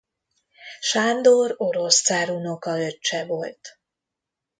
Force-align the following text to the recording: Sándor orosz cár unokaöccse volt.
Sándor 0.79 1.53
orosz 1.57 2.01
cár 2.01 2.29
unokaöccse 2.29 3.25
volt. 3.25 3.79